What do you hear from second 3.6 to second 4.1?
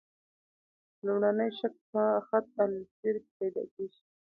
کیږي.